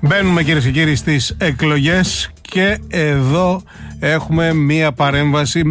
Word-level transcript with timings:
Μπαίνουμε 0.00 0.42
κυρίες 0.42 0.64
και 0.64 0.70
κύριοι 0.70 0.94
στις 0.94 1.34
εκλογές 1.38 2.30
και 2.40 2.78
εδώ 2.88 3.62
έχουμε 3.98 4.52
μία 4.54 4.92
παρέμβαση 4.92 5.70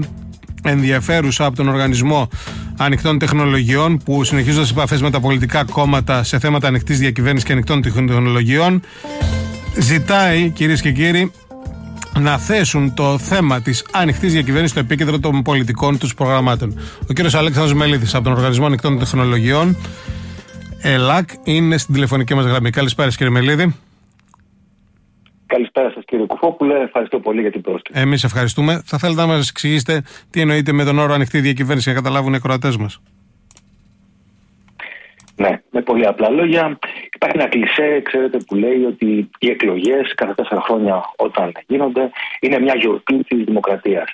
ενδιαφέρουσα 0.63 1.45
από 1.45 1.55
τον 1.55 1.67
Οργανισμό 1.67 2.29
Ανοιχτών 2.77 3.19
Τεχνολογιών 3.19 3.97
που 3.97 4.23
συνεχίζοντας 4.23 4.67
τι 4.67 4.73
επαφές 4.77 5.01
με 5.01 5.09
τα 5.09 5.19
πολιτικά 5.19 5.63
κόμματα 5.63 6.23
σε 6.23 6.39
θέματα 6.39 6.67
ανοιχτής 6.67 6.99
διακυβέρνησης 6.99 7.47
και 7.47 7.53
ανοιχτών 7.53 7.81
τεχνολογιών 7.81 8.81
ζητάει 9.79 10.49
κυρίες 10.49 10.81
και 10.81 10.91
κύριοι 10.91 11.31
να 12.19 12.37
θέσουν 12.37 12.93
το 12.93 13.17
θέμα 13.17 13.61
της 13.61 13.85
ανοιχτής 13.91 14.31
διακυβέρνησης 14.31 14.71
στο 14.71 14.79
επίκεντρο 14.79 15.19
των 15.19 15.41
πολιτικών 15.41 15.97
τους 15.97 16.13
προγραμμάτων. 16.13 16.79
Ο 17.09 17.13
κύριος 17.13 17.35
Αλέξανδρος 17.35 17.73
Μελίδης 17.73 18.15
από 18.15 18.23
τον 18.23 18.33
Οργανισμό 18.33 18.65
Ανοιχτών 18.65 18.99
Τεχνολογιών, 18.99 19.77
ΕΛΑΚ, 20.81 21.29
είναι 21.43 21.77
στην 21.77 21.93
τηλεφωνική 21.93 22.33
μας 22.33 22.45
γραμμή. 22.45 22.69
Καλησπέρα, 22.69 23.09
κύριε 23.09 23.29
Μελίδη. 23.29 23.75
Καλησπέρα 25.47 25.91
σας, 25.91 26.03
κύριε 26.05 26.25
Κουφόπουλε. 26.25 26.79
Ευχαριστώ 26.79 27.19
πολύ 27.19 27.41
για 27.41 27.51
την 27.51 27.61
πρόσκληση. 27.61 28.01
Εμείς 28.01 28.23
ευχαριστούμε. 28.23 28.81
Θα 28.85 28.97
θέλετε 28.97 29.21
να 29.21 29.27
μας 29.27 29.49
εξηγήσετε 29.49 30.03
τι 30.29 30.41
εννοείτε 30.41 30.71
με 30.71 30.83
τον 30.83 30.99
όρο 30.99 31.13
ανοιχτή 31.13 31.39
διακυβέρνηση, 31.39 31.89
για 31.89 31.99
να 31.99 32.03
καταλάβουν 32.03 32.33
οι 32.33 32.35
ακροατές 32.35 32.77
μας. 32.77 33.01
Ναι, 35.35 35.61
με 35.71 35.81
πολύ 35.81 36.05
απλά 36.05 36.29
λόγια. 36.29 36.79
Υπάρχει 37.15 37.37
ένα 37.37 37.47
κλισέ, 37.47 38.01
ξέρετε, 38.03 38.37
που 38.47 38.55
λέει 38.55 38.83
ότι 38.83 39.29
οι 39.39 39.49
εκλογές 39.49 40.13
κάθε 40.15 40.33
τέσσερα 40.33 40.61
χρόνια 40.61 41.03
όταν 41.17 41.51
γίνονται 41.67 42.11
είναι 42.39 42.59
μια 42.59 42.75
γιορτή 42.75 43.23
της 43.23 43.43
δημοκρατίας. 43.43 44.13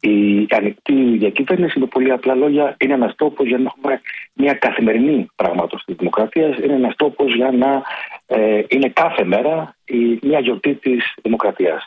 Η 0.00 0.46
ανοιχτή 0.50 1.16
διακυβέρνηση, 1.18 1.78
με 1.78 1.86
πολύ 1.86 2.12
απλά 2.12 2.34
λόγια, 2.34 2.76
είναι 2.78 2.94
ένας 2.94 3.14
τόπος 3.16 3.46
για 3.46 3.58
να 3.58 3.64
έχουμε 3.64 4.00
μια 4.32 4.52
καθημερινή 4.52 5.26
πράγματος 5.36 5.84
της 5.84 5.96
δημοκρατίας. 5.96 6.58
Είναι 6.58 6.74
ένας 6.74 6.94
τόπος 6.96 7.34
για 7.34 7.50
να 7.50 7.82
ε, 8.30 8.62
είναι 8.68 8.88
κάθε 8.88 9.24
μέρα 9.24 9.76
η, 9.84 10.18
μια 10.22 10.40
γιορτή 10.40 10.74
της 10.74 11.14
δημοκρατίας. 11.22 11.86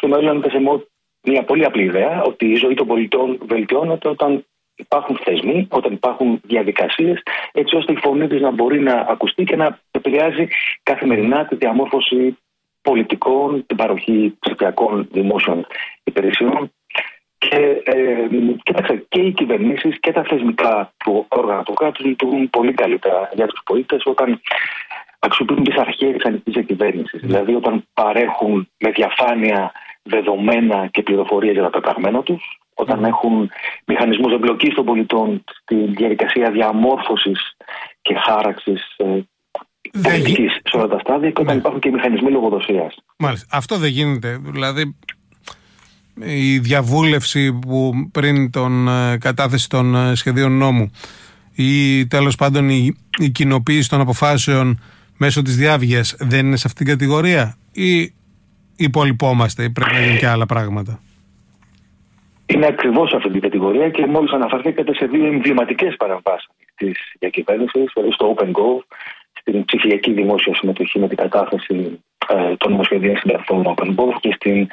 Και 0.00 0.06
με 0.06 0.16
σε 0.50 0.58
μια 1.22 1.44
πολύ 1.44 1.64
απλή 1.64 1.82
ιδέα 1.82 2.22
ότι 2.22 2.46
η 2.46 2.54
ζωή 2.54 2.74
των 2.74 2.86
πολιτών 2.86 3.38
βελτιώνεται 3.46 4.08
όταν 4.08 4.44
υπάρχουν 4.76 5.18
θεσμοί, 5.24 5.66
όταν 5.70 5.92
υπάρχουν 5.92 6.40
διαδικασίες, 6.44 7.22
έτσι 7.52 7.76
ώστε 7.76 7.92
η 7.92 7.96
φωνή 7.96 8.28
της 8.28 8.40
να 8.40 8.50
μπορεί 8.50 8.80
να 8.80 8.92
ακουστεί 8.92 9.44
και 9.44 9.56
να 9.56 9.78
επηρεάζει 9.90 10.48
καθημερινά 10.82 11.46
τη 11.46 11.54
διαμόρφωση 11.54 12.36
πολιτικών, 12.82 13.66
την 13.66 13.76
παροχή 13.76 14.36
ψηφιακών 14.40 15.08
δημόσιων 15.12 15.66
υπηρεσιών. 16.04 16.70
Και, 17.38 17.82
ε, 17.84 18.28
και 19.08 19.20
οι 19.20 19.32
κυβερνήσεις 19.32 20.00
και 20.00 20.12
τα 20.12 20.22
θεσμικά 20.22 20.92
του 21.04 21.26
όργανα 21.28 21.62
του 21.62 21.72
κράτους 21.72 22.04
λειτουργούν 22.04 22.50
πολύ 22.50 22.72
καλύτερα 22.72 23.30
για 23.34 23.46
τους 23.46 23.60
πολίτες 23.64 24.02
όταν 24.04 24.40
αξιοποιούν 25.18 25.64
τις 25.64 25.76
αρχές 25.76 26.12
της 26.12 26.24
ανοιχτής 26.24 26.52
διακυβέρνησης. 26.54 27.20
Δηλαδή, 27.20 27.54
όταν 27.54 27.84
παρέχουν 27.94 28.68
με 28.78 28.90
διαφάνεια 28.90 29.72
δεδομένα 30.02 30.86
και 30.86 31.02
πληροφορίες 31.02 31.52
για 31.52 31.62
τα 31.62 31.70
πεπραγμένα 31.70 32.22
τους, 32.22 32.58
όταν 32.74 33.04
έχουν 33.04 33.50
μηχανισμούς 33.86 34.32
εμπλοκής 34.32 34.74
των 34.74 34.84
πολιτών 34.84 35.44
στη 35.46 35.74
διαδικασία 35.74 36.50
διαμόρφωσης 36.50 37.56
και 38.02 38.14
χάραξης 38.14 38.94
ε, 38.96 39.04
πολιτικής 40.02 40.52
σε 40.64 40.76
όλα 40.76 40.88
τα 40.88 40.98
στάδια 40.98 41.30
και 41.30 41.40
όταν 41.40 41.54
ναι. 41.54 41.60
υπάρχουν 41.60 41.80
και 41.80 41.90
μηχανισμοί 41.90 42.30
λογοδοσίας. 42.30 42.94
Μάλιστα. 43.18 43.46
Αυτό 43.56 43.78
δεν 43.78 43.90
γίνεται. 43.90 44.40
Δηλαδή 44.42 44.96
η 46.14 46.58
διαβούλευση 46.58 47.52
που 47.52 47.92
πριν 48.12 48.50
τον 48.50 48.88
ε, 48.88 49.18
κατάθεση 49.18 49.68
των 49.68 49.94
ε, 49.94 50.14
σχεδίων 50.14 50.52
νόμου 50.52 50.90
ή 51.54 52.06
τέλος 52.06 52.34
πάντων 52.36 52.68
η, 52.68 52.96
η 53.18 53.30
κοινοποίηση 53.30 53.88
των 53.88 54.00
αποφάσεων 54.00 54.80
μέσω 55.16 55.42
της 55.42 55.56
διάβγειας 55.56 56.16
δεν 56.18 56.46
είναι 56.46 56.56
σε 56.56 56.66
αυτήν 56.66 56.86
την 56.86 56.94
κατηγορία 56.94 57.56
ή 57.72 58.14
υπολοιπόμαστε 58.76 59.64
ή 59.64 59.70
πρέπει 59.70 59.92
να 59.92 60.00
γίνουν 60.00 60.18
και 60.18 60.26
άλλα 60.26 60.46
πράγματα; 60.46 61.00
Είναι 62.46 62.66
ακριβώς 62.66 63.12
αυτή 63.12 63.30
την 63.30 63.40
κατηγορία 63.40 63.90
και 63.90 64.06
μόλις 64.06 64.32
αναφερθήκατε 64.32 64.94
σε 64.94 65.06
δύο 65.06 65.26
εμβληματικές 65.26 65.96
παρεμβάσεις 65.96 66.48
της 66.76 66.98
διακυβέρνησης, 67.18 67.90
δηλαδή 67.94 68.12
στο 68.12 68.34
OpenGo, 68.36 68.96
στην 69.40 69.64
ψηφιακή 69.64 70.12
δημόσια 70.12 70.54
συμμετοχή 70.54 70.98
με 70.98 71.08
την 71.08 71.16
κατάθεση 71.16 72.00
ε, 72.28 72.56
των 72.56 72.70
νομοσχεδίων 72.70 73.16
στην 73.16 73.30
πλατφόρμα 73.30 73.74
OpenGo 73.76 74.18
και 74.20 74.32
στην, 74.36 74.66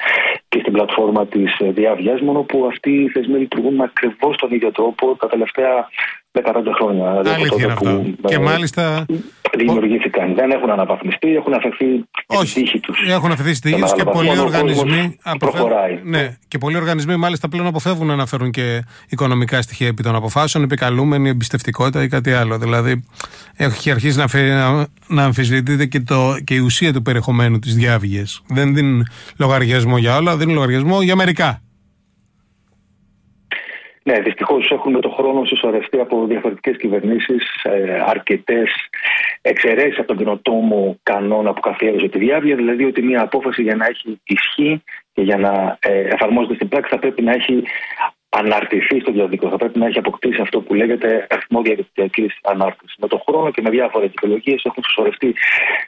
και 0.48 0.58
στην 0.60 0.72
πλατφόρμα 0.72 1.26
της 1.26 1.56
Διάβια, 1.60 2.18
μόνο 2.22 2.40
που 2.40 2.66
αυτοί 2.66 2.90
οι 2.90 3.08
θεσμοί 3.08 3.38
λειτουργούν 3.38 3.80
ακριβώς 3.80 4.36
τον 4.36 4.52
ίδιο 4.52 4.72
τρόπο 4.72 5.16
τα 5.16 5.28
τελευταία 5.28 5.88
15 6.32 6.42
χρόνια. 6.74 7.10
Αλήθεια 7.10 7.64
είναι 7.64 7.72
αυτό. 7.72 8.04
Και 8.28 8.38
μάλιστα 8.38 9.06
δημιουργήθηκαν. 9.56 10.34
Δεν 10.34 10.50
έχουν 10.50 10.70
αναβαθμιστεί, 10.70 11.34
έχουν 11.34 11.54
αφαιθεί 11.54 11.84
Όχι, 12.26 12.54
τύχη 12.60 12.80
τους. 12.80 12.98
Έχουν 13.08 13.30
αφαιθεί 13.32 13.54
στη 13.54 13.70
τύχη 13.70 13.82
του 13.82 13.96
και 13.96 14.04
πολλοί 14.04 14.38
οργανισμοί. 14.38 15.18
Προχωράει. 15.38 16.00
Ναι, 16.04 16.36
και 16.48 16.58
πολλοί 16.58 16.76
οργανισμοί 16.76 17.16
μάλιστα 17.16 17.48
πλέον 17.48 17.66
αποφεύγουν 17.66 18.16
να 18.16 18.26
φέρουν 18.26 18.50
και 18.50 18.82
οικονομικά 19.08 19.62
στοιχεία 19.62 19.86
επί 19.86 20.02
των 20.02 20.14
αποφάσεων, 20.14 20.64
επικαλούμενη 20.64 21.28
εμπιστευτικότητα 21.28 22.02
ή 22.02 22.08
κάτι 22.08 22.32
άλλο. 22.32 22.58
Δηλαδή, 22.58 23.04
έχει 23.56 23.90
αρχίσει 23.90 24.18
να, 24.18 24.28
φέρει, 24.28 24.48
να, 24.48 24.86
να 25.06 25.24
αμφισβητείται 25.24 25.86
και, 25.86 26.00
το, 26.00 26.36
και 26.44 26.54
η 26.54 26.58
ουσία 26.58 26.92
του 26.92 27.02
περιεχομένου 27.02 27.58
της 27.58 27.74
διάβγειας. 27.74 28.42
Δεν 28.46 28.74
δίνουν 28.74 29.06
λογαριασμό 29.38 29.98
για 29.98 30.16
όλα, 30.16 30.36
δίνουν 30.36 30.54
λογαριασμό 30.54 31.02
για 31.02 31.16
μερικά. 31.16 31.62
Ναι, 34.06 34.20
δυστυχώς 34.20 34.70
έχουν 34.70 34.92
με 34.92 35.00
το 35.00 35.10
χρόνο 35.10 35.44
συσσωρευτεί 35.44 36.00
από 36.00 36.26
διαφορετικές 36.26 36.76
κυβερνήσεις 36.76 37.62
ε, 37.62 38.02
αρκετές 38.06 38.70
εξαιρέσεις 39.42 39.98
από 39.98 40.06
τον 40.06 40.16
κοινοτόμο 40.16 40.98
κανόνα 41.02 41.52
που 41.52 41.60
καθιέρωσε 41.60 42.08
τη 42.08 42.18
διάβια. 42.18 42.56
Δηλαδή 42.56 42.84
ότι 42.84 43.02
μια 43.02 43.22
απόφαση 43.22 43.62
για 43.62 43.76
να 43.76 43.86
έχει 43.86 44.20
ισχύ 44.24 44.82
και 45.12 45.22
για 45.22 45.36
να 45.36 45.78
ε, 45.80 46.00
εφαρμόζεται 46.00 46.54
στην 46.54 46.68
πράξη 46.68 46.90
θα 46.90 46.98
πρέπει 46.98 47.22
να 47.22 47.32
έχει 47.32 47.62
αναρτηθεί 48.28 49.00
στο 49.00 49.12
διαδίκτυο. 49.12 49.48
Θα 49.48 49.56
πρέπει 49.56 49.78
να 49.78 49.86
έχει 49.86 49.98
αποκτήσει 49.98 50.40
αυτό 50.40 50.60
που 50.60 50.74
λέγεται 50.74 51.26
αριθμό 51.30 51.62
διαδικτυακής 51.62 52.38
ανάρτησης. 52.42 52.96
Με 52.98 53.08
τον 53.08 53.22
χρόνο 53.28 53.50
και 53.50 53.62
με 53.62 53.70
διάφορες 53.70 54.10
δικαιολογίες 54.10 54.64
έχουν 54.64 54.82
συσσωρευτεί 54.82 55.34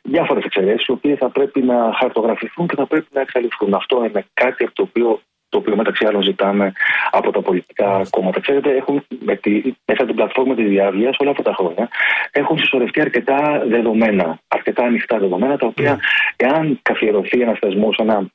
διάφορες 0.03 0.45
εξαιρέσεις, 0.45 0.87
οι 0.87 0.93
οποίες 0.93 1.19
θα 1.19 1.29
πρέπει 1.29 1.63
να 1.63 1.93
χαρτογραφηθούν 1.99 2.67
και 2.67 2.77
θα 2.77 2.87
πρέπει 2.87 3.07
να 3.13 3.21
εξαλειφθούν. 3.21 3.75
Αυτό 3.75 4.05
είναι 4.05 4.25
κάτι 4.35 4.65
από 4.65 4.75
το 4.75 4.83
οποίο 4.83 5.21
το 5.57 5.63
οποίο 5.63 5.77
μεταξύ 5.77 6.05
άλλων 6.05 6.23
ζητάμε 6.23 6.73
από 7.11 7.31
τα 7.33 7.41
πολιτικά 7.41 8.03
κόμματα. 8.11 8.41
Ξέρετε, 8.41 8.71
έχουν, 8.71 9.05
με 9.19 9.37
τη, 9.37 9.51
μέσα 9.87 10.03
από 10.03 10.07
την 10.07 10.15
πλατφόρμα 10.15 10.55
της 10.55 10.69
διάβια 10.69 11.15
όλα 11.19 11.31
αυτά 11.31 11.43
τα 11.43 11.55
χρόνια 11.55 11.89
έχουν 12.31 12.59
συσσωρευτεί 12.59 13.01
αρκετά 13.01 13.63
δεδομένα, 13.69 14.39
αρκετά 14.49 14.85
ανοιχτά 14.85 15.19
δεδομένα, 15.19 15.57
τα 15.57 15.67
οποία, 15.67 15.99
εάν 16.37 16.79
καθιερωθεί 16.83 17.41
ένας 17.41 17.59
θεσμός, 17.59 17.97
ένα 17.99 18.27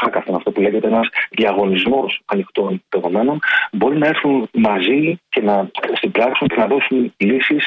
hackαθon, 0.00 0.34
αυτό 0.36 0.50
που 0.50 0.60
λέγεται 0.60 0.86
ένας 0.86 1.08
διαγωνισμός 1.30 2.20
ανοιχτών 2.24 2.82
δεδομένων, 2.88 3.38
μπορεί 3.72 3.98
να 3.98 4.06
έρθουν 4.06 4.48
μαζί 4.52 5.20
και 5.28 5.40
να 5.40 5.70
συμπράξουν 5.92 6.48
και 6.48 6.56
να 6.56 6.66
δώσουν 6.66 7.14
λύσεις. 7.16 7.64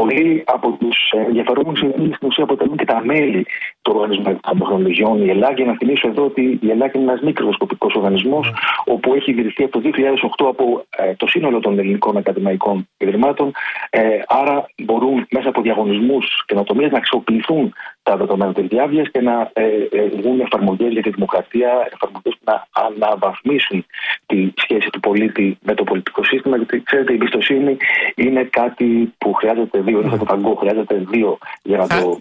Πολλοί 0.00 0.42
από 0.46 0.76
τους 0.80 0.98
ενδιαφερόμενους 1.26 1.78
στην 1.78 2.28
ουσία 2.28 2.44
αποτελούν 2.44 2.76
και 2.76 2.84
τα 2.84 3.04
μέλη 3.04 3.46
του 3.82 3.92
Οργανισμού 3.94 4.40
Τεχνολογιών, 4.58 5.24
η 5.24 5.30
Ελλάδα. 5.30 5.54
Για 5.54 5.64
να 5.64 5.76
θυμίσω 5.76 6.08
εδώ 6.08 6.24
ότι 6.24 6.58
η 6.62 6.70
Ελλάδα 6.70 6.92
είναι 6.94 7.10
ένας 7.10 7.20
μικροσκοπικός 7.20 7.94
οργανισμός, 7.94 8.48
mm. 8.48 8.92
όπου 8.94 9.14
έχει 9.14 9.30
ιδρυθεί 9.30 9.62
από 9.64 9.80
το 9.80 9.90
2008 10.38 10.46
από 10.48 10.84
ε, 10.90 11.14
το 11.14 11.26
σύνολο 11.26 11.60
των 11.60 11.78
ελληνικών 11.78 12.16
ακαδημαϊκών 12.16 12.88
ιδρυμάτων. 12.96 13.52
Ε, 13.90 14.00
άρα 14.26 14.66
μπορούν 14.84 15.26
μέσα 15.30 15.48
από 15.48 15.62
διαγωνισμούς 15.62 16.44
και 16.46 16.54
να 16.54 16.62
αξιοποιηθούν 16.96 17.72
τα 18.08 18.16
δεδομένα 18.16 18.52
της 18.52 18.66
διάβια 18.66 19.02
και 19.02 19.20
να 19.20 19.50
ε, 19.52 19.62
ε, 19.98 20.08
βγουν 20.20 20.40
εφαρμογές 20.40 20.92
για 20.92 21.02
τη 21.02 21.10
δημοκρατία, 21.10 21.70
εφαρμογές 21.94 22.32
που 22.38 22.44
να 22.50 22.56
αναβαθμίσουν 22.84 23.86
τη 24.26 24.38
σχέση 24.62 24.88
του 24.92 25.00
πολίτη 25.00 25.58
με 25.62 25.74
το 25.74 25.84
πολιτικό 25.84 26.24
σύστημα. 26.24 26.56
Γιατί 26.56 26.82
ξέρετε, 26.82 27.12
η 27.12 27.14
εμπιστοσύνη 27.14 27.76
είναι 28.14 28.42
κάτι 28.50 29.14
που 29.18 29.32
χρειάζεται 29.32 29.80
δύο. 29.80 30.00
Είναι 30.00 30.16
το 30.16 30.24
παγκό, 30.24 30.54
χρειάζεται 30.54 30.94
δύο 31.10 31.38
για 31.62 31.76
να 31.76 31.86
το. 31.86 32.20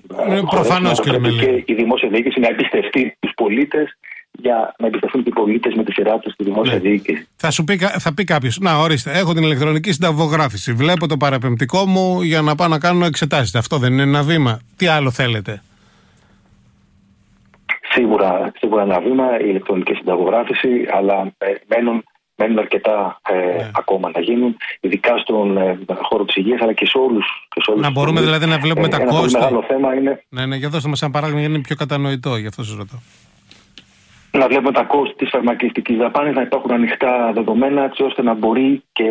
Προφανώς, 0.50 1.00
κύριε 1.00 1.64
Και 1.64 1.72
η 1.74 1.76
δημόσια 1.76 2.10
διοίκηση 2.10 2.40
να 2.40 2.48
εμπιστευτεί 2.48 3.18
τους 3.20 3.32
πολίτες 3.36 3.98
για 4.32 4.76
να 4.80 4.88
εμπιστευτούν 4.88 5.24
και 5.24 5.30
οι 5.30 5.34
πολίτες 5.34 5.74
με 5.74 5.84
τη 5.84 5.92
σειρά 5.92 6.20
τους 6.20 6.34
στη 6.34 6.44
δημόσια 6.44 6.74
ναι. 6.74 6.80
διοίκηση. 6.80 7.28
Θα, 7.36 7.52
σου 7.52 7.64
πει, 7.64 7.78
θα 7.78 8.14
πει 8.14 8.24
κάποιος, 8.24 8.60
Να, 8.60 8.78
ορίστε, 8.78 9.12
έχω 9.12 9.34
την 9.34 9.44
ηλεκτρονική 9.44 9.92
συνταγογράφηση. 9.92 10.74
Βλέπω 10.74 11.08
το 11.08 11.18
παραπεμπτικό 11.18 11.86
μου 11.86 12.22
για 12.22 12.42
να 12.42 12.56
πάω 12.56 12.68
να 12.68 12.80
κάνω 12.80 13.06
εξετάσεις. 13.06 13.56
Αυτό 13.56 13.78
δεν 13.78 13.94
είναι 13.94 14.02
ένα 14.02 14.24
βήμα. 14.24 14.60
Τι 14.76 14.88
άλλο 14.88 15.12
θέλετε; 15.12 15.62
Σίγουρα, 17.98 18.52
σίγουρα 18.60 18.82
ένα 18.82 19.00
βήμα, 19.00 19.40
η 19.40 19.46
ηλεκτρονική 19.48 19.94
συνταγογράφηση, 19.94 20.88
αλλά 20.92 21.34
ε, 21.38 21.54
μένουν, 21.68 22.04
μένουν 22.36 22.60
αρκετά 22.60 23.20
ε, 23.30 23.36
ναι. 23.36 23.72
ακόμα 23.76 24.12
να 24.14 24.22
γίνουν, 24.22 24.58
ειδικά 24.80 25.18
στον 25.18 25.58
ε, 25.58 25.78
χώρο 26.02 26.26
της 26.26 26.36
υγείας, 26.36 26.62
αλλά 26.62 26.74
και 26.74 26.86
σε 26.86 26.98
όλους. 26.98 27.26
Να 27.78 27.92
μπορούμε 27.92 28.22
δηλαδή 28.22 28.46
να 28.46 28.58
βλέπουμε 28.60 28.88
τα 28.88 29.00
κόστη. 29.00 29.38
Ένα 29.38 29.46
μεγάλο 29.46 29.64
θέμα 29.68 29.94
είναι. 29.94 30.24
Ναι, 30.30 30.46
ναι, 30.46 30.56
για 30.56 30.70
δώστε 30.70 30.90
μας 30.90 31.02
ένα 31.02 31.12
παράδειγμα 31.12 31.40
γιατί 31.40 31.56
είναι 31.56 31.64
πιο 31.64 31.76
κατανοητό, 31.76 32.36
γι' 32.36 32.48
αυτό 32.48 32.64
σας 32.64 32.78
ρωτώ. 32.78 33.02
Να 34.32 34.48
βλέπουμε 34.48 34.72
τα 34.72 34.84
κόστη 34.84 35.16
της 35.16 35.30
φαρμακευτικής 35.30 35.98
δαπάνης, 35.98 36.36
να 36.36 36.42
υπάρχουν 36.42 36.72
ανοιχτά 36.72 37.32
δεδομένα, 37.34 37.84
έτσι 37.84 38.04
ώστε 38.04 38.22
να 38.22 38.34
μπορεί 38.34 38.84
και 38.92 39.04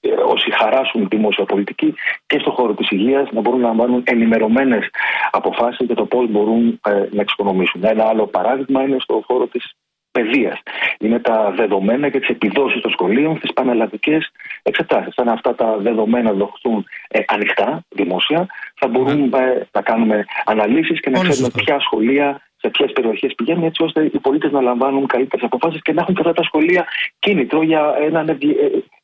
ε, 0.00 0.10
όσοι 0.10 0.47
χαράσουν 0.58 1.08
δημόσια 1.10 1.44
πολιτική 1.44 1.94
και 2.26 2.38
στον 2.38 2.52
χώρο 2.52 2.74
της 2.74 2.90
υγείας 2.90 3.28
να 3.32 3.40
μπορούν 3.40 3.60
να 3.60 3.66
λαμβάνουν 3.66 4.02
ενημερωμένες 4.06 4.90
αποφάσεις 5.30 5.86
για 5.86 5.94
το 5.94 6.04
πώς 6.04 6.30
μπορούν 6.30 6.80
ε, 6.84 6.90
να 7.10 7.20
εξοικονομήσουν. 7.20 7.84
Ένα 7.84 8.04
άλλο 8.04 8.26
παράδειγμα 8.26 8.82
είναι 8.82 8.96
στον 9.00 9.22
χώρο 9.26 9.46
της 9.46 9.74
παιδείας. 10.10 10.58
Είναι 10.98 11.18
τα 11.18 11.52
δεδομένα 11.56 12.06
για 12.06 12.20
τις 12.20 12.28
επιδόσεις 12.28 12.80
των 12.80 12.90
σχολείων 12.90 13.36
στις 13.36 13.52
πανελλαδικές 13.52 14.30
εξετάσεις. 14.62 15.12
Αν 15.16 15.28
αυτά 15.28 15.54
τα 15.54 15.76
δεδομένα 15.76 16.32
δοχθούν 16.32 16.86
ε, 17.08 17.20
ανοιχτά, 17.26 17.82
δημόσια, 17.88 18.46
θα 18.74 18.88
μπορούμε 18.88 19.26
ναι. 19.26 19.62
να 19.72 19.80
κάνουμε 19.82 20.24
αναλύσεις 20.44 21.00
και 21.00 21.10
να 21.10 21.20
ξέρουμε 21.20 21.48
ποια 21.54 21.80
σχολεία 21.80 22.40
σε 22.60 22.68
ποιες 22.68 22.92
περιοχές 22.92 23.34
πηγαίνουν, 23.34 23.64
έτσι 23.64 23.82
ώστε 23.82 24.04
οι 24.04 24.18
πολίτες 24.18 24.50
να 24.52 24.60
λαμβάνουν 24.60 25.06
καλύτερες 25.06 25.44
αποφάσεις 25.44 25.82
και 25.82 25.92
να 25.92 26.00
έχουν 26.00 26.14
και 26.14 26.20
αυτά 26.20 26.32
τα 26.32 26.42
σχολεία 26.42 26.86
κίνητρο 27.18 27.62
για 27.62 27.94
έναν 28.00 28.28
ε, 28.28 28.36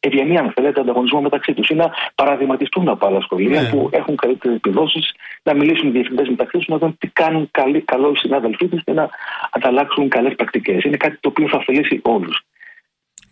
ευγενή, 0.00 0.38
αν 0.38 0.52
θέλετε, 0.54 0.80
ανταγωνισμό 0.80 1.20
μεταξύ 1.20 1.54
τους 1.54 1.68
ή 1.68 1.74
να 1.74 1.90
παραδειγματιστούν 2.14 2.88
από 2.88 3.06
άλλα 3.06 3.20
σχολεία 3.20 3.62
ναι. 3.62 3.68
που 3.68 3.88
έχουν 3.92 4.16
καλύτερες 4.16 4.56
επιδόσεις, 4.56 5.14
να 5.42 5.54
μιλήσουν 5.54 5.88
οι 5.88 5.90
διευθυντές 5.90 6.28
μεταξύ 6.28 6.56
τους, 6.58 6.66
να 6.66 6.78
δουν 6.78 6.98
τι 6.98 7.08
κάνουν 7.08 7.48
καλή, 7.50 7.80
καλό 7.80 8.10
οι 8.14 8.16
συνάδελφοί 8.16 8.66
τους 8.68 8.84
και 8.84 8.92
να 8.92 9.08
ανταλλάξουν 9.50 10.08
καλές 10.08 10.34
πρακτικές. 10.34 10.84
Είναι 10.84 10.96
κάτι 10.96 11.18
το 11.20 11.28
οποίο 11.28 11.48
θα 11.48 11.56
ωφελήσει 11.56 12.00
όλους. 12.02 12.44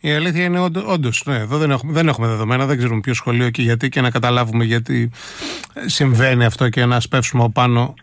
Η 0.01 0.13
αλήθεια 0.13 0.45
είναι 0.45 0.61
όντω, 0.61 1.11
ναι, 1.25 1.37
εδώ 1.37 1.59
δεν 1.59 1.71
έχουμε, 1.71 1.93
δεν 1.93 2.09
έχουμε 2.09 2.27
δεδομένα, 2.27 2.67
δεν 2.67 2.77
ξέρουμε 2.77 3.01
ποιο 3.01 3.15
σχολείο 3.15 3.51
και 3.51 3.63
γιατί 3.63 3.89
και 3.89 4.01
να 4.01 4.11
καταλάβουμε 4.11 4.65
γιατί 4.65 5.11
συμβαίνει 5.87 6.45
αυτό 6.45 6.69
και 6.69 6.85
να 6.85 7.01
σπεύσουμε 7.01 7.49
πάνω 7.53 7.95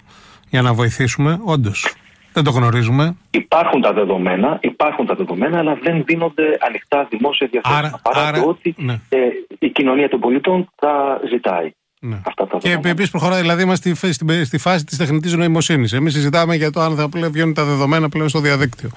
για 0.50 0.62
να 0.62 0.74
βοηθήσουμε. 0.74 1.39
Όντως. 1.44 1.94
Δεν 2.40 2.54
το 2.54 2.60
γνωρίζουμε. 2.60 3.16
Υπάρχουν 3.32 3.82
τα 3.82 3.94
δεδομένα, 3.94 4.58
υπάρχουν 4.62 5.06
τα 5.06 5.16
δεδομένα, 5.16 5.58
αλλά 5.58 5.78
δεν 5.84 6.04
δίνονται 6.06 6.58
ανοιχτά 6.68 7.08
δημόσια 7.10 7.48
διαθέσιμα. 7.52 8.00
Παρά 8.04 8.28
άρα, 8.28 8.42
το 8.42 8.50
ότι 8.50 8.76
ναι. 8.78 9.00
ε, 9.10 9.18
η 9.60 9.70
κοινωνία 9.70 10.10
των 10.10 10.20
πολιτών 10.20 10.70
τα 10.76 11.22
ζητάει. 11.30 11.72
Ναι. 12.00 12.22
Αυτά 12.26 12.48
τα 12.48 12.58
και 12.58 12.80
επίσης 12.84 13.12
προχωράει, 13.12 13.42
δηλαδή 13.42 13.64
είμαστε 13.64 13.96
στη, 13.96 14.14
στη, 14.14 14.46
στη 14.46 14.58
φάση 14.58 14.86
της 14.86 14.98
τεχνητής 14.98 15.34
νοημοσύνης. 15.34 15.94
Εμείς 15.94 16.14
συζητάμε 16.14 16.56
για 16.56 16.72
το 16.72 16.82
αν 16.82 16.96
θα 16.96 17.10
βγαίνουν 17.30 17.54
τα 17.54 17.64
δεδομένα 17.64 18.10
πλέον 18.10 18.30
στο 18.30 18.40
διαδίκτυο 18.40 18.90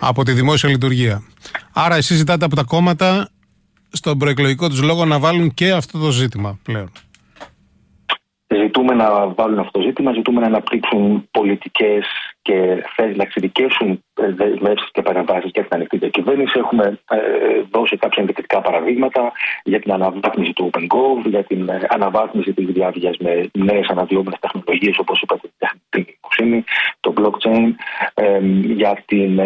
από 0.00 0.22
τη 0.22 0.32
δημόσια 0.32 0.68
λειτουργία. 0.68 1.22
Άρα, 1.72 1.96
εσείς 1.96 2.16
ζητάτε 2.16 2.44
από 2.44 2.56
τα 2.56 2.62
κόμματα 2.62 3.28
στον 3.92 4.18
προεκλογικό 4.18 4.68
τους 4.68 4.82
λόγο 4.82 5.04
να 5.04 5.18
βάλουν 5.18 5.54
και 5.54 5.70
αυτό 5.70 5.98
το 5.98 6.10
ζήτημα 6.10 6.58
πλέον. 6.62 6.90
Ζητούμε 8.80 9.02
να 9.02 9.26
βάλουν 9.26 9.58
αυτό 9.58 9.78
το 9.78 9.84
ζήτημα, 9.84 10.12
ζητούμε 10.12 10.40
να 10.40 10.46
αναπτύξουν 10.46 11.28
πολιτικές 11.30 12.04
και 12.42 12.82
να 13.16 13.22
εξειδικεύσουν 13.22 14.04
ε, 14.14 14.32
δεσμεύσει 14.32 14.88
και 14.92 15.02
παρεμβάσεις 15.02 15.50
για 15.54 15.62
την 15.62 15.74
ανοιχτή 15.74 15.96
διακυβέρνηση. 15.96 16.58
Έχουμε 16.58 16.98
ε, 17.10 17.18
δώσει 17.70 17.96
κάποια 17.96 18.16
ενδεικτικά 18.20 18.60
παραδείγματα 18.60 19.32
για 19.64 19.80
την 19.80 19.92
αναβάθμιση 19.92 20.52
του 20.52 20.70
OpenGov, 20.72 21.28
για 21.28 21.44
την 21.44 21.68
ε, 21.68 21.86
αναβάθμιση 21.88 22.52
της 22.52 22.66
διάβγεια 22.66 23.14
με 23.18 23.50
νέες 23.52 23.86
αναδυόμενες 23.88 24.38
τεχνολογίες, 24.40 24.98
όπως 24.98 25.20
είπατε, 25.20 25.48
την 25.48 25.52
τεχνητή 25.58 26.18
νοημοσύνη, 26.20 26.64
το 27.00 27.12
blockchain, 27.16 27.74
για 28.76 29.02
την 29.06 29.40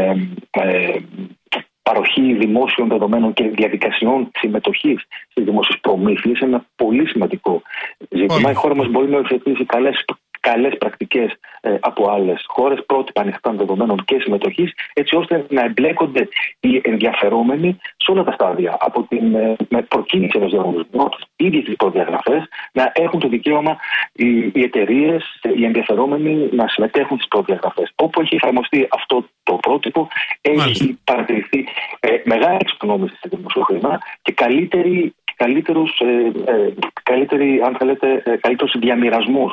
παροχή 1.88 2.34
δημόσιων 2.34 2.88
δεδομένων 2.88 3.32
και 3.32 3.44
διαδικασιών 3.48 4.30
συμμετοχής 4.34 5.06
στις 5.30 5.44
δημόσιες 5.44 5.78
προμήθειες. 5.80 6.40
Ένα 6.40 6.66
πολύ 6.76 7.08
σημαντικό 7.08 7.62
ζήτημα. 8.10 8.50
Η 8.50 8.54
χώρα 8.54 8.74
μας 8.76 8.88
μπορεί 8.88 9.08
να 9.10 9.16
υιοθετήσει 9.16 9.64
καλές 9.64 10.04
καλές 10.48 10.74
πρακτικές 10.78 11.30
ε, 11.60 11.74
από 11.80 12.10
άλλες 12.10 12.44
χώρες, 12.46 12.78
πρότυπα 12.86 13.20
ανοιχτών 13.20 13.56
δεδομένων 13.56 14.04
και 14.04 14.16
συμμετοχής, 14.20 14.72
έτσι 14.92 15.16
ώστε 15.16 15.46
να 15.48 15.64
εμπλέκονται 15.64 16.28
οι 16.60 16.80
ενδιαφερόμενοι 16.82 17.78
σε 17.96 18.10
όλα 18.10 18.24
τα 18.24 18.32
στάδια. 18.32 18.76
Από 18.80 19.02
την 19.08 19.34
ε, 19.34 19.56
με 19.68 19.82
προκίνηση 19.82 20.38
ενός 20.38 20.50
διαγωνισμού, 20.50 21.08
τις 21.08 21.24
ίδιες 21.36 21.64
τις 21.64 21.76
προδιαγραφές, 21.76 22.42
να 22.72 22.92
έχουν 22.94 23.20
το 23.20 23.28
δικαίωμα 23.28 23.76
οι, 24.12 24.28
οι 24.54 24.62
εταιρείες, 24.62 25.40
οι 25.56 25.64
ενδιαφερόμενοι 25.64 26.48
να 26.52 26.68
συμμετέχουν 26.68 27.16
στις 27.16 27.28
προδιαγραφές. 27.28 27.92
Όπου 27.94 28.20
έχει 28.20 28.34
εφαρμοστεί 28.34 28.88
αυτό 28.90 29.24
το 29.42 29.54
πρότυπο, 29.54 30.08
έχει 30.40 30.98
παρατηρηθεί 31.04 31.66
ε, 32.00 32.08
μεγάλη 32.24 32.56
εξοικονόμηση 32.60 33.14
σε 33.20 33.28
δημοσιο 33.32 33.62
χρήμα 33.62 33.98
και 34.22 34.32
καλύτερη 34.32 35.14
καλύτερους, 35.36 36.00
ε, 36.00 36.52
ε, 36.52 36.72
καλύτερη, 37.02 37.60
αν 37.66 37.76
θέλετε, 37.78 38.22
ε, 38.24 38.36
καλύτερους 38.36 38.74
διαμοιρασμούς 38.78 39.52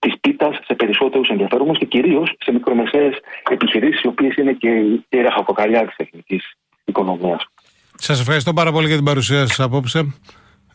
της 0.00 0.14
πίτας 0.20 0.58
σε 0.66 0.74
περισσότερους 0.74 1.28
ενδιαφέρομενου 1.28 1.78
και 1.78 1.84
κυρίως 1.84 2.34
σε 2.38 2.52
μικρομεσαίες 2.52 3.14
επιχειρήσεις, 3.50 4.02
οι 4.02 4.06
οποίες 4.06 4.34
είναι 4.36 4.52
και 4.52 4.68
η 5.08 5.20
ραχοκοκαλιά 5.22 5.86
της 5.86 5.96
τεχνικής 5.96 6.42
οικονομίας. 6.84 7.46
Σας 7.94 8.20
ευχαριστώ 8.20 8.52
πάρα 8.52 8.72
πολύ 8.72 8.86
για 8.86 8.96
την 8.96 9.04
παρουσία 9.04 9.46
σας 9.46 9.60
απόψε. 9.60 10.14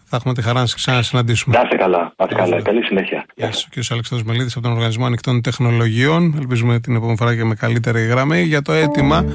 Θα 0.07 0.16
έχουμε 0.16 0.33
τη 0.33 0.42
χαρά 0.42 0.60
να 0.60 0.66
σας 0.66 0.75
ξανασυναντήσουμε. 0.75 1.57
Να 1.57 1.63
είστε 1.63 1.75
καλά. 1.75 2.13
Να 2.18 2.25
είστε 2.30 2.36
καλά. 2.36 2.62
Καλή 2.62 2.83
συνέχεια. 2.83 3.25
Γεια 3.36 3.51
σας. 3.51 3.63
Ο 3.66 3.68
κ. 3.72 3.92
Αλεξάνδρου 3.92 4.27
Μελίδης 4.27 4.56
από 4.56 4.66
τον 4.66 4.75
Οργανισμό 4.75 5.06
Ανοιχτών 5.06 5.42
Τεχνολογιών. 5.42 6.36
Ελπίζουμε 6.38 6.80
την 6.80 6.95
επόμενη 6.95 7.18
φορά 7.18 7.36
και 7.36 7.44
με 7.44 7.56
καλύτερη 7.56 8.06
γραμμή 8.06 8.42
για 8.42 8.62
το 8.62 8.72
αίτημα 8.72 9.25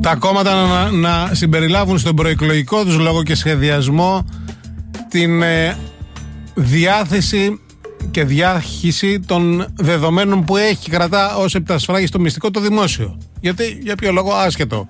τα 0.00 0.16
κόμματα 0.16 0.66
να, 0.66 0.90
να 0.90 1.34
συμπεριλάβουν 1.34 1.98
στον 1.98 2.16
προεκλογικό 2.16 2.84
τους 2.84 2.98
λόγο 2.98 3.22
και 3.22 3.34
σχεδιασμό 3.34 4.24
την 5.08 5.42
ε, 5.42 5.76
διάθεση 6.54 7.60
και 8.10 8.24
διάχυση 8.24 9.20
των 9.20 9.66
δεδομένων 9.74 10.44
που 10.44 10.56
έχει 10.56 10.90
κρατά 10.90 11.36
ως 11.36 11.54
επιτασφράγει 11.54 12.06
στο 12.06 12.18
μυστικό 12.18 12.50
το 12.50 12.60
δημόσιο. 12.60 13.18
Γιατί, 13.40 13.78
για 13.82 13.94
ποιο 13.94 14.12
λόγο, 14.12 14.32
άσχετο 14.32 14.84